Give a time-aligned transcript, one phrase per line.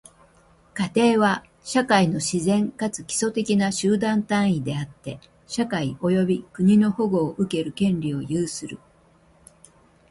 [0.73, 8.79] 家庭は、社会の自然かつ基礎的な集団単位であって、社会及び国の保護を受ける権利を有する。